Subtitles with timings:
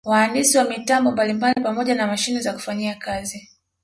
[0.05, 3.49] Wahandisi wa mitambo mbalimbali pamoja na mashine za kufanyia kazi